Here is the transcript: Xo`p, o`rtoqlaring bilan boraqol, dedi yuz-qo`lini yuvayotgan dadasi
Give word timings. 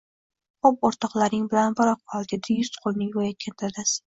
Xo`p, 0.67 0.71
o`rtoqlaring 0.87 1.43
bilan 1.51 1.77
boraqol, 1.81 2.27
dedi 2.33 2.57
yuz-qo`lini 2.63 3.11
yuvayotgan 3.13 3.59
dadasi 3.63 3.97